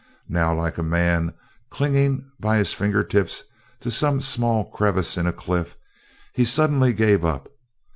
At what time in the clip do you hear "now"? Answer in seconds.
0.27-0.51